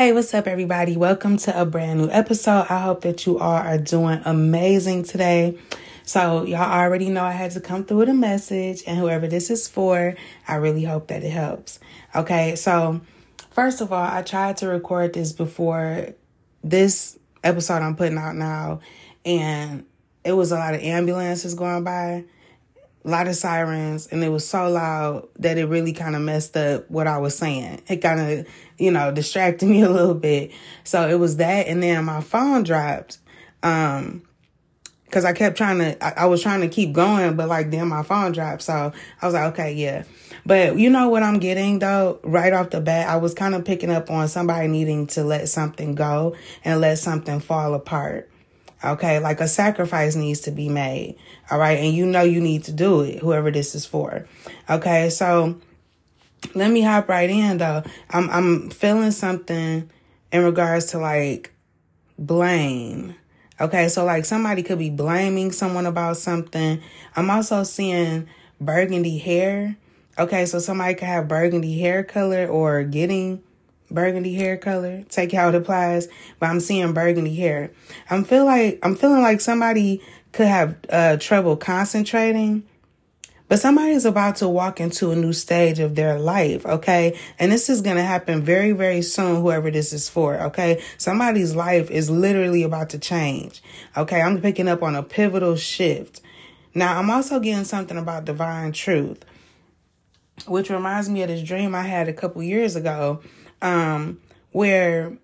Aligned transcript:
Hey, 0.00 0.14
what's 0.14 0.32
up, 0.32 0.46
everybody? 0.46 0.96
Welcome 0.96 1.36
to 1.36 1.60
a 1.60 1.66
brand 1.66 2.00
new 2.00 2.08
episode. 2.08 2.64
I 2.70 2.78
hope 2.78 3.02
that 3.02 3.26
you 3.26 3.38
all 3.38 3.52
are 3.52 3.76
doing 3.76 4.22
amazing 4.24 5.04
today. 5.04 5.58
So, 6.04 6.46
y'all 6.46 6.72
already 6.72 7.10
know 7.10 7.22
I 7.22 7.32
had 7.32 7.50
to 7.50 7.60
come 7.60 7.84
through 7.84 7.98
with 7.98 8.08
a 8.08 8.14
message, 8.14 8.82
and 8.86 8.98
whoever 8.98 9.26
this 9.28 9.50
is 9.50 9.68
for, 9.68 10.16
I 10.48 10.54
really 10.54 10.84
hope 10.84 11.08
that 11.08 11.22
it 11.22 11.28
helps. 11.28 11.80
Okay, 12.14 12.56
so 12.56 13.02
first 13.50 13.82
of 13.82 13.92
all, 13.92 14.02
I 14.02 14.22
tried 14.22 14.56
to 14.56 14.68
record 14.68 15.12
this 15.12 15.32
before 15.32 16.14
this 16.64 17.18
episode 17.44 17.82
I'm 17.82 17.94
putting 17.94 18.16
out 18.16 18.36
now, 18.36 18.80
and 19.26 19.84
it 20.24 20.32
was 20.32 20.50
a 20.50 20.56
lot 20.56 20.72
of 20.72 20.80
ambulances 20.80 21.54
going 21.54 21.84
by 21.84 22.24
a 23.04 23.08
lot 23.08 23.28
of 23.28 23.34
sirens 23.34 24.06
and 24.08 24.22
it 24.22 24.28
was 24.28 24.46
so 24.46 24.68
loud 24.68 25.28
that 25.38 25.56
it 25.56 25.66
really 25.66 25.92
kind 25.92 26.14
of 26.14 26.22
messed 26.22 26.56
up 26.56 26.90
what 26.90 27.06
I 27.06 27.18
was 27.18 27.36
saying. 27.36 27.82
It 27.88 27.98
kind 27.98 28.20
of, 28.20 28.46
you 28.78 28.90
know, 28.90 29.10
distracted 29.10 29.66
me 29.68 29.82
a 29.82 29.90
little 29.90 30.14
bit. 30.14 30.52
So 30.84 31.08
it 31.08 31.18
was 31.18 31.36
that 31.36 31.66
and 31.66 31.82
then 31.82 32.04
my 32.04 32.20
phone 32.20 32.62
dropped. 32.62 33.18
Um 33.62 34.22
because 35.06 35.24
I 35.24 35.32
kept 35.32 35.56
trying 35.56 35.78
to, 35.78 36.04
I, 36.04 36.22
I, 36.22 36.26
was 36.26 36.40
trying 36.40 36.60
to 36.60 36.68
keep 36.68 36.92
going, 36.92 37.34
but 37.34 37.48
like 37.48 37.72
then 37.72 37.88
my 37.88 38.04
phone 38.04 38.30
dropped. 38.30 38.62
So 38.62 38.92
I 39.20 39.26
was 39.26 39.34
like, 39.34 39.52
okay, 39.54 39.72
yeah. 39.72 40.04
But 40.46 40.78
you 40.78 40.88
know 40.88 41.08
what 41.08 41.24
I'm 41.24 41.40
getting 41.40 41.80
though? 41.80 42.20
Right 42.22 42.52
off 42.52 42.70
the 42.70 42.80
bat, 42.80 43.08
I 43.08 43.16
was 43.16 43.34
kind 43.34 43.56
of 43.56 43.64
picking 43.64 43.90
up 43.90 44.08
on 44.08 44.28
somebody 44.28 44.68
needing 44.68 45.08
to 45.08 45.24
let 45.24 45.48
something 45.48 45.96
go 45.96 46.36
and 46.64 46.80
let 46.80 46.98
something 46.98 47.40
fall 47.40 47.74
apart. 47.74 48.29
Okay, 48.82 49.18
like 49.18 49.40
a 49.40 49.48
sacrifice 49.48 50.16
needs 50.16 50.40
to 50.40 50.50
be 50.50 50.68
made. 50.68 51.16
All 51.50 51.58
right, 51.58 51.78
and 51.78 51.94
you 51.94 52.06
know 52.06 52.22
you 52.22 52.40
need 52.40 52.64
to 52.64 52.72
do 52.72 53.02
it, 53.02 53.18
whoever 53.18 53.50
this 53.50 53.74
is 53.74 53.84
for. 53.84 54.26
Okay, 54.70 55.10
so 55.10 55.60
let 56.54 56.70
me 56.70 56.80
hop 56.80 57.08
right 57.08 57.28
in 57.28 57.58
though. 57.58 57.82
I'm 58.08 58.30
I'm 58.30 58.70
feeling 58.70 59.10
something 59.10 59.90
in 60.32 60.44
regards 60.44 60.86
to 60.86 60.98
like 60.98 61.52
blame. 62.18 63.14
Okay, 63.60 63.88
so 63.88 64.04
like 64.06 64.24
somebody 64.24 64.62
could 64.62 64.78
be 64.78 64.88
blaming 64.88 65.52
someone 65.52 65.84
about 65.84 66.16
something. 66.16 66.80
I'm 67.14 67.28
also 67.28 67.62
seeing 67.64 68.28
burgundy 68.58 69.18
hair. 69.18 69.76
Okay, 70.18 70.46
so 70.46 70.58
somebody 70.58 70.94
could 70.94 71.08
have 71.08 71.28
burgundy 71.28 71.78
hair 71.78 72.02
color 72.02 72.46
or 72.46 72.82
getting 72.84 73.42
burgundy 73.90 74.34
hair 74.34 74.56
color. 74.56 75.04
Take 75.08 75.32
how 75.32 75.48
it 75.48 75.54
applies, 75.54 76.08
but 76.38 76.48
I'm 76.48 76.60
seeing 76.60 76.92
burgundy 76.92 77.34
hair. 77.34 77.70
I'm 78.08 78.24
feel 78.24 78.44
like 78.44 78.78
I'm 78.82 78.96
feeling 78.96 79.22
like 79.22 79.40
somebody 79.40 80.02
could 80.32 80.46
have 80.46 80.76
uh, 80.88 81.16
trouble 81.18 81.56
concentrating. 81.56 82.64
But 83.50 83.58
somebody 83.58 83.90
is 83.90 84.04
about 84.04 84.36
to 84.36 84.48
walk 84.48 84.78
into 84.78 85.10
a 85.10 85.16
new 85.16 85.32
stage 85.32 85.80
of 85.80 85.96
their 85.96 86.20
life, 86.20 86.64
okay? 86.64 87.18
And 87.36 87.50
this 87.50 87.68
is 87.68 87.82
to 87.96 88.02
happen 88.02 88.42
very, 88.42 88.70
very 88.70 89.02
soon, 89.02 89.40
whoever 89.40 89.72
this 89.72 89.92
is 89.92 90.08
for, 90.08 90.36
okay? 90.36 90.80
Somebody's 90.98 91.56
life 91.56 91.90
is 91.90 92.08
literally 92.08 92.62
about 92.62 92.90
to 92.90 93.00
change, 93.00 93.60
okay? 93.96 94.22
I'm 94.22 94.40
picking 94.40 94.68
up 94.68 94.84
on 94.84 94.94
a 94.94 95.02
pivotal 95.02 95.56
shift. 95.56 96.20
Now, 96.76 96.96
I'm 96.96 97.10
also 97.10 97.40
getting 97.40 97.64
something 97.64 97.98
about 97.98 98.24
divine 98.24 98.70
truth, 98.70 99.24
which 100.46 100.70
reminds 100.70 101.08
me 101.08 101.22
of 101.22 101.28
this 101.28 101.42
dream 101.42 101.74
I 101.74 101.82
had 101.82 102.08
a 102.08 102.12
couple 102.12 102.44
years 102.44 102.76
ago 102.76 103.20
um, 103.62 104.20
where 104.52 105.16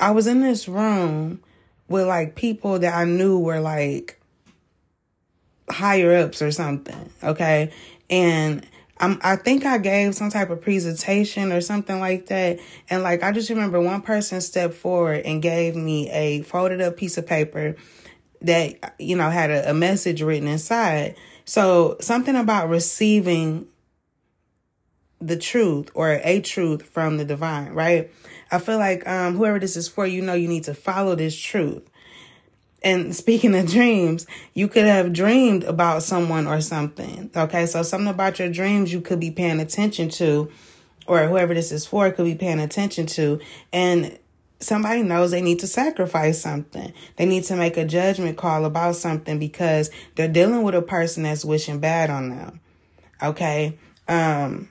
I 0.00 0.10
was 0.10 0.26
in 0.26 0.40
this 0.40 0.68
room 0.68 1.42
with 1.88 2.06
like 2.06 2.34
people 2.34 2.78
that 2.78 2.94
I 2.94 3.04
knew 3.04 3.38
were 3.38 3.60
like 3.60 4.20
higher 5.68 6.16
ups 6.16 6.42
or 6.42 6.50
something. 6.50 7.10
Okay. 7.22 7.72
And 8.10 8.66
I'm, 8.98 9.18
I 9.22 9.36
think 9.36 9.64
I 9.64 9.78
gave 9.78 10.14
some 10.14 10.30
type 10.30 10.50
of 10.50 10.60
presentation 10.60 11.50
or 11.50 11.60
something 11.60 11.98
like 11.98 12.26
that. 12.26 12.60
And 12.88 13.02
like, 13.02 13.22
I 13.22 13.32
just 13.32 13.50
remember 13.50 13.80
one 13.80 14.02
person 14.02 14.40
stepped 14.40 14.74
forward 14.74 15.22
and 15.24 15.42
gave 15.42 15.74
me 15.74 16.10
a 16.10 16.42
folded 16.42 16.80
up 16.80 16.96
piece 16.96 17.18
of 17.18 17.26
paper 17.26 17.76
that, 18.42 18.94
you 18.98 19.16
know, 19.16 19.30
had 19.30 19.50
a, 19.50 19.70
a 19.70 19.74
message 19.74 20.22
written 20.22 20.48
inside. 20.48 21.16
So 21.44 21.96
something 22.00 22.36
about 22.36 22.68
receiving 22.68 23.66
the 25.26 25.36
truth 25.36 25.90
or 25.94 26.20
a 26.22 26.40
truth 26.40 26.82
from 26.82 27.16
the 27.16 27.24
divine, 27.24 27.72
right? 27.72 28.10
I 28.50 28.58
feel 28.58 28.78
like 28.78 29.06
um, 29.08 29.36
whoever 29.36 29.58
this 29.58 29.76
is 29.76 29.88
for, 29.88 30.06
you 30.06 30.22
know, 30.22 30.34
you 30.34 30.48
need 30.48 30.64
to 30.64 30.74
follow 30.74 31.14
this 31.14 31.38
truth. 31.38 31.88
And 32.84 33.14
speaking 33.14 33.54
of 33.54 33.70
dreams, 33.70 34.26
you 34.54 34.68
could 34.68 34.84
have 34.84 35.12
dreamed 35.12 35.64
about 35.64 36.02
someone 36.02 36.46
or 36.46 36.60
something. 36.60 37.30
Okay, 37.34 37.66
so 37.66 37.82
something 37.82 38.08
about 38.08 38.38
your 38.38 38.50
dreams 38.50 38.92
you 38.92 39.00
could 39.00 39.20
be 39.20 39.30
paying 39.30 39.60
attention 39.60 40.08
to, 40.10 40.50
or 41.06 41.28
whoever 41.28 41.54
this 41.54 41.70
is 41.70 41.86
for 41.86 42.10
could 42.10 42.24
be 42.24 42.34
paying 42.34 42.60
attention 42.60 43.06
to. 43.06 43.40
And 43.72 44.18
somebody 44.58 45.02
knows 45.02 45.30
they 45.30 45.42
need 45.42 45.60
to 45.60 45.66
sacrifice 45.66 46.40
something. 46.40 46.92
They 47.16 47.26
need 47.26 47.44
to 47.44 47.56
make 47.56 47.76
a 47.76 47.84
judgment 47.84 48.36
call 48.36 48.64
about 48.64 48.96
something 48.96 49.38
because 49.38 49.90
they're 50.16 50.28
dealing 50.28 50.62
with 50.62 50.74
a 50.74 50.82
person 50.82 51.22
that's 51.22 51.44
wishing 51.44 51.78
bad 51.78 52.10
on 52.10 52.30
them. 52.30 52.60
Okay. 53.22 53.78
Um, 54.08 54.68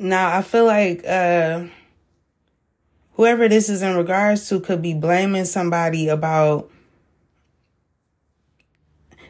now, 0.00 0.36
I 0.36 0.42
feel 0.42 0.64
like 0.64 1.06
uh, 1.06 1.64
whoever 3.12 3.48
this 3.48 3.68
is 3.68 3.82
in 3.82 3.96
regards 3.96 4.48
to 4.48 4.58
could 4.58 4.82
be 4.82 4.94
blaming 4.94 5.44
somebody 5.44 6.08
about 6.08 6.70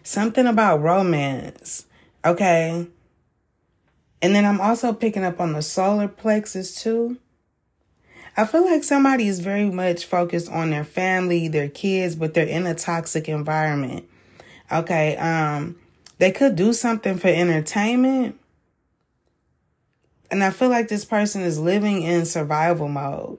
something 0.03 0.47
about 0.47 0.81
romance. 0.81 1.87
Okay. 2.25 2.87
And 4.23 4.35
then 4.35 4.45
I'm 4.45 4.61
also 4.61 4.93
picking 4.93 5.25
up 5.25 5.41
on 5.41 5.53
the 5.53 5.63
solar 5.63 6.09
plexus 6.09 6.81
too. 6.81 7.19
I 8.37 8.47
feel 8.47 8.65
like 8.65 8.85
somebody 8.85 9.27
is 9.27 9.41
very 9.41 9.69
much 9.71 10.07
focused 10.07 10.51
on 10.51 10.71
their 10.71 10.85
family, 10.85 11.49
their 11.49 11.69
kids, 11.69 12.15
but 12.15 12.33
they're 12.33 12.47
in 12.47 12.67
a 12.67 12.75
toxic 12.75 13.29
environment. 13.29 14.09
Okay. 14.71 15.17
Um, 15.17 15.77
they 16.19 16.31
could 16.31 16.55
do 16.55 16.73
something 16.73 17.19
for 17.19 17.29
entertainment, 17.29 18.40
and 20.31 20.45
I 20.45 20.51
feel 20.51 20.69
like 20.69 20.89
this 20.89 21.05
person 21.05 21.43
is 21.43 21.59
living 21.59 22.03
in 22.03 22.25
survival 22.25 22.89
mode. 22.89 23.39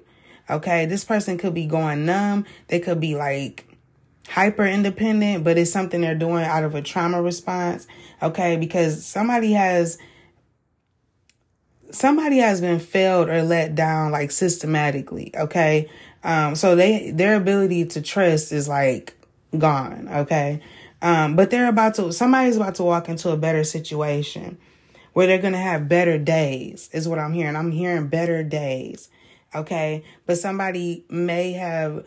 Okay. 0.49 0.85
This 0.85 1.05
person 1.05 1.37
could 1.37 1.53
be 1.53 1.65
going 1.65 2.05
numb. 2.05 2.45
They 2.67 2.79
could 2.79 2.99
be 2.99 3.15
like 3.15 3.65
hyper 4.27 4.65
independent, 4.65 5.43
but 5.43 5.57
it's 5.57 5.71
something 5.71 6.01
they're 6.01 6.15
doing 6.15 6.43
out 6.43 6.63
of 6.63 6.75
a 6.75 6.81
trauma 6.81 7.21
response. 7.21 7.87
Okay. 8.21 8.57
Because 8.57 9.05
somebody 9.05 9.53
has, 9.53 9.97
somebody 11.91 12.39
has 12.39 12.59
been 12.59 12.79
failed 12.79 13.29
or 13.29 13.41
let 13.43 13.75
down 13.75 14.11
like 14.11 14.31
systematically. 14.31 15.31
Okay. 15.35 15.89
Um, 16.23 16.55
so 16.55 16.75
they, 16.75 17.11
their 17.11 17.35
ability 17.35 17.85
to 17.85 18.01
trust 18.01 18.51
is 18.51 18.67
like 18.67 19.15
gone. 19.57 20.09
Okay. 20.09 20.61
Um, 21.01 21.35
but 21.35 21.49
they're 21.49 21.69
about 21.69 21.95
to, 21.95 22.11
somebody's 22.11 22.57
about 22.57 22.75
to 22.75 22.83
walk 22.83 23.09
into 23.09 23.29
a 23.29 23.37
better 23.37 23.63
situation 23.63 24.57
where 25.13 25.27
they're 25.27 25.37
going 25.37 25.53
to 25.53 25.59
have 25.59 25.89
better 25.89 26.17
days, 26.17 26.89
is 26.93 27.07
what 27.07 27.19
I'm 27.19 27.33
hearing. 27.33 27.55
I'm 27.55 27.71
hearing 27.71 28.07
better 28.07 28.43
days. 28.43 29.09
Okay. 29.53 30.03
But 30.25 30.37
somebody 30.37 31.05
may 31.09 31.53
have 31.53 32.05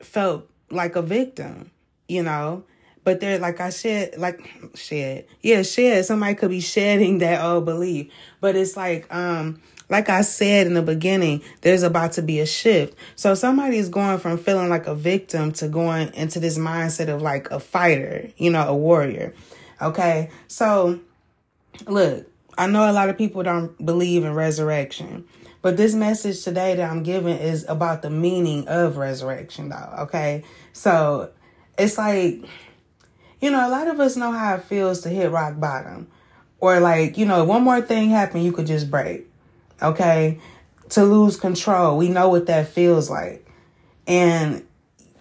felt 0.00 0.48
like 0.70 0.96
a 0.96 1.02
victim, 1.02 1.70
you 2.08 2.22
know, 2.22 2.64
but 3.04 3.20
they're 3.20 3.38
like 3.38 3.60
I 3.60 3.70
shed, 3.70 4.16
like 4.18 4.40
shed, 4.74 5.26
yeah, 5.42 5.62
shed. 5.62 6.04
Somebody 6.04 6.34
could 6.34 6.50
be 6.50 6.60
shedding 6.60 7.18
that 7.18 7.44
old 7.44 7.64
belief, 7.64 8.10
but 8.40 8.56
it's 8.56 8.76
like, 8.76 9.12
um, 9.14 9.60
like 9.90 10.08
I 10.08 10.22
said 10.22 10.66
in 10.66 10.74
the 10.74 10.82
beginning, 10.82 11.42
there's 11.60 11.82
about 11.82 12.12
to 12.12 12.22
be 12.22 12.40
a 12.40 12.46
shift. 12.46 12.96
So 13.16 13.34
somebody 13.34 13.76
is 13.76 13.90
going 13.90 14.18
from 14.18 14.38
feeling 14.38 14.70
like 14.70 14.86
a 14.86 14.94
victim 14.94 15.52
to 15.52 15.68
going 15.68 16.12
into 16.14 16.40
this 16.40 16.56
mindset 16.56 17.08
of 17.08 17.20
like 17.20 17.50
a 17.50 17.60
fighter, 17.60 18.30
you 18.36 18.50
know, 18.50 18.66
a 18.66 18.74
warrior. 18.74 19.34
Okay. 19.82 20.30
So 20.48 21.00
Look, 21.86 22.30
I 22.56 22.66
know 22.66 22.90
a 22.90 22.92
lot 22.92 23.08
of 23.08 23.18
people 23.18 23.42
don't 23.42 23.84
believe 23.84 24.24
in 24.24 24.34
resurrection, 24.34 25.24
but 25.60 25.76
this 25.76 25.94
message 25.94 26.42
today 26.44 26.74
that 26.76 26.90
I'm 26.90 27.02
giving 27.02 27.36
is 27.36 27.64
about 27.68 28.02
the 28.02 28.10
meaning 28.10 28.68
of 28.68 28.96
resurrection, 28.96 29.70
though. 29.70 29.94
Okay. 30.00 30.44
So 30.72 31.30
it's 31.78 31.98
like, 31.98 32.44
you 33.40 33.50
know, 33.50 33.66
a 33.66 33.70
lot 33.70 33.88
of 33.88 33.98
us 34.00 34.16
know 34.16 34.30
how 34.30 34.54
it 34.56 34.64
feels 34.64 35.00
to 35.02 35.08
hit 35.08 35.30
rock 35.30 35.58
bottom. 35.58 36.08
Or 36.60 36.80
like, 36.80 37.18
you 37.18 37.26
know, 37.26 37.44
one 37.44 37.62
more 37.62 37.80
thing 37.80 38.10
happened, 38.10 38.44
you 38.44 38.52
could 38.52 38.66
just 38.66 38.90
break. 38.90 39.26
Okay. 39.82 40.38
To 40.90 41.04
lose 41.04 41.36
control. 41.36 41.96
We 41.96 42.08
know 42.08 42.28
what 42.28 42.46
that 42.46 42.68
feels 42.68 43.10
like. 43.10 43.46
And 44.06 44.64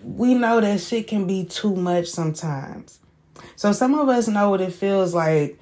we 0.03 0.35
know 0.35 0.61
that 0.61 0.81
shit 0.81 1.07
can 1.07 1.25
be 1.25 1.45
too 1.45 1.75
much 1.75 2.07
sometimes. 2.07 2.99
So 3.55 3.71
some 3.71 3.95
of 3.95 4.09
us 4.09 4.27
know 4.27 4.49
what 4.49 4.61
it 4.61 4.73
feels 4.73 5.13
like 5.13 5.57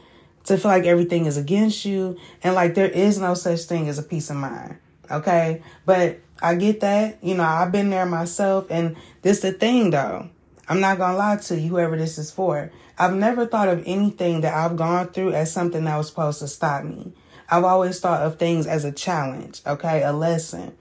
to 0.45 0.57
feel 0.57 0.71
like 0.71 0.85
everything 0.85 1.25
is 1.25 1.37
against 1.37 1.85
you 1.85 2.17
and 2.43 2.55
like 2.55 2.75
there 2.75 2.89
is 2.89 3.19
no 3.19 3.33
such 3.33 3.61
thing 3.61 3.87
as 3.89 3.99
a 3.99 4.03
peace 4.03 4.29
of 4.29 4.37
mind. 4.37 4.77
Okay. 5.09 5.61
But 5.85 6.19
I 6.41 6.55
get 6.55 6.79
that. 6.81 7.19
You 7.23 7.35
know, 7.35 7.43
I've 7.43 7.71
been 7.71 7.89
there 7.89 8.05
myself. 8.05 8.67
And 8.69 8.95
this 9.21 9.41
the 9.41 9.51
thing 9.51 9.91
though. 9.91 10.29
I'm 10.69 10.79
not 10.79 10.97
to 10.97 11.13
lie 11.13 11.37
to 11.37 11.59
you, 11.59 11.69
whoever 11.69 11.97
this 11.97 12.17
is 12.17 12.31
for. 12.31 12.71
I've 12.97 13.15
never 13.15 13.45
thought 13.45 13.67
of 13.67 13.83
anything 13.85 14.41
that 14.41 14.53
I've 14.53 14.77
gone 14.77 15.07
through 15.09 15.33
as 15.33 15.51
something 15.51 15.83
that 15.83 15.97
was 15.97 16.07
supposed 16.07 16.39
to 16.39 16.47
stop 16.47 16.85
me. 16.85 17.11
I've 17.49 17.65
always 17.65 17.99
thought 17.99 18.21
of 18.21 18.39
things 18.39 18.67
as 18.67 18.85
a 18.85 18.91
challenge, 18.93 19.61
okay, 19.67 20.03
a 20.03 20.13
lesson. 20.13 20.73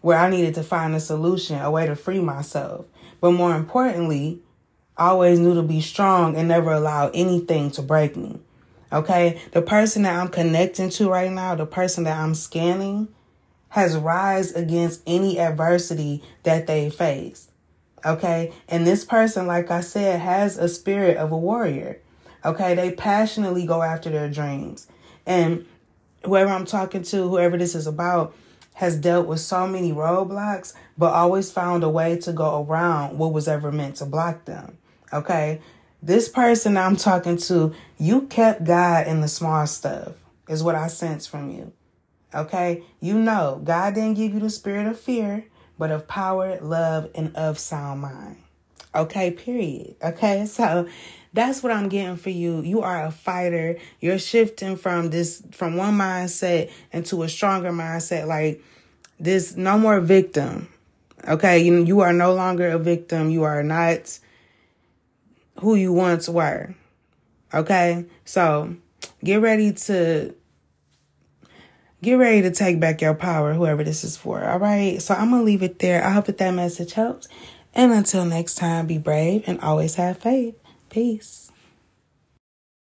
where 0.00 0.18
I 0.18 0.30
needed 0.30 0.54
to 0.54 0.62
find 0.62 0.94
a 0.94 1.00
solution, 1.00 1.58
a 1.60 1.70
way 1.70 1.86
to 1.86 1.96
free 1.96 2.20
myself. 2.20 2.86
But 3.20 3.32
more 3.32 3.54
importantly, 3.54 4.40
I 4.96 5.08
always 5.08 5.38
knew 5.38 5.54
to 5.54 5.62
be 5.62 5.80
strong 5.80 6.36
and 6.36 6.48
never 6.48 6.72
allow 6.72 7.10
anything 7.14 7.70
to 7.72 7.82
break 7.82 8.16
me. 8.16 8.40
Okay? 8.92 9.40
The 9.52 9.62
person 9.62 10.02
that 10.02 10.18
I'm 10.18 10.28
connecting 10.28 10.90
to 10.90 11.10
right 11.10 11.30
now, 11.30 11.54
the 11.54 11.66
person 11.66 12.04
that 12.04 12.18
I'm 12.18 12.34
scanning, 12.34 13.08
has 13.70 13.96
rise 13.96 14.52
against 14.52 15.02
any 15.06 15.38
adversity 15.38 16.22
that 16.42 16.66
they 16.66 16.90
face. 16.90 17.48
Okay? 18.04 18.52
And 18.68 18.86
this 18.86 19.04
person, 19.04 19.46
like 19.46 19.70
I 19.70 19.80
said, 19.80 20.20
has 20.20 20.56
a 20.56 20.68
spirit 20.68 21.16
of 21.16 21.32
a 21.32 21.36
warrior. 21.36 22.00
Okay? 22.44 22.74
They 22.74 22.92
passionately 22.92 23.66
go 23.66 23.82
after 23.82 24.10
their 24.10 24.30
dreams. 24.30 24.86
And 25.26 25.66
whoever 26.24 26.50
I'm 26.50 26.64
talking 26.64 27.02
to, 27.02 27.28
whoever 27.28 27.56
this 27.58 27.74
is 27.74 27.86
about, 27.86 28.34
has 28.74 28.96
dealt 28.96 29.26
with 29.26 29.40
so 29.40 29.66
many 29.66 29.92
roadblocks, 29.92 30.72
but 30.96 31.12
always 31.12 31.50
found 31.50 31.82
a 31.82 31.88
way 31.88 32.16
to 32.16 32.32
go 32.32 32.64
around 32.64 33.18
what 33.18 33.32
was 33.32 33.48
ever 33.48 33.72
meant 33.72 33.96
to 33.96 34.06
block 34.06 34.44
them. 34.44 34.78
Okay? 35.12 35.60
This 36.02 36.28
person 36.28 36.76
I'm 36.76 36.96
talking 36.96 37.36
to, 37.38 37.74
you 37.98 38.22
kept 38.22 38.64
God 38.64 39.06
in 39.06 39.20
the 39.20 39.28
small 39.28 39.66
stuff, 39.66 40.12
is 40.48 40.62
what 40.62 40.74
I 40.74 40.86
sense 40.86 41.26
from 41.26 41.50
you. 41.50 41.72
Okay? 42.34 42.84
You 43.00 43.14
know, 43.14 43.60
God 43.64 43.94
didn't 43.94 44.14
give 44.14 44.32
you 44.32 44.40
the 44.40 44.50
spirit 44.50 44.86
of 44.86 44.98
fear, 44.98 45.46
but 45.78 45.90
of 45.90 46.06
power, 46.06 46.58
love, 46.60 47.10
and 47.14 47.34
of 47.36 47.58
sound 47.58 48.02
mind. 48.02 48.36
Okay, 48.94 49.30
period. 49.30 49.96
Okay, 50.02 50.46
so 50.46 50.88
that's 51.32 51.62
what 51.62 51.72
I'm 51.72 51.88
getting 51.88 52.16
for 52.16 52.30
you. 52.30 52.62
You 52.62 52.82
are 52.82 53.04
a 53.04 53.10
fighter. 53.10 53.76
You're 54.00 54.18
shifting 54.18 54.76
from 54.76 55.10
this 55.10 55.42
from 55.52 55.76
one 55.76 55.94
mindset 55.94 56.70
into 56.92 57.22
a 57.22 57.28
stronger 57.28 57.70
mindset. 57.70 58.26
Like 58.26 58.62
this, 59.20 59.56
no 59.56 59.78
more 59.78 60.00
victim. 60.00 60.68
Okay, 61.26 61.60
you 61.60 61.84
you 61.84 62.00
are 62.00 62.12
no 62.12 62.34
longer 62.34 62.68
a 62.70 62.78
victim. 62.78 63.30
You 63.30 63.42
are 63.42 63.62
not 63.62 64.18
who 65.60 65.74
you 65.74 65.92
once 65.92 66.28
were. 66.28 66.74
Okay, 67.52 68.04
so 68.24 68.76
get 69.24 69.40
ready 69.40 69.72
to 69.72 70.34
get 72.02 72.14
ready 72.14 72.42
to 72.42 72.50
take 72.50 72.78
back 72.78 73.00
your 73.00 73.14
power, 73.14 73.54
whoever 73.54 73.82
this 73.82 74.04
is 74.04 74.16
for. 74.16 74.44
All 74.44 74.58
right, 74.58 75.00
so 75.00 75.14
I'm 75.14 75.30
gonna 75.30 75.42
leave 75.42 75.62
it 75.62 75.78
there. 75.78 76.04
I 76.04 76.10
hope 76.10 76.26
that 76.26 76.38
that 76.38 76.52
message 76.52 76.92
helps. 76.92 77.28
And 77.74 77.92
until 77.92 78.24
next 78.24 78.56
time, 78.56 78.86
be 78.86 78.98
brave 78.98 79.44
and 79.46 79.60
always 79.60 79.94
have 79.96 80.18
faith. 80.18 80.56
Peace. 80.90 81.50